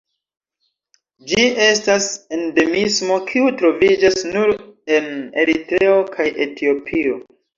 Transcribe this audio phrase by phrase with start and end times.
[1.31, 2.05] Ĝi estas
[2.37, 4.55] endemismo kiu troviĝas nur
[4.97, 5.13] en
[5.45, 7.21] Eritreo kaj Etiopio.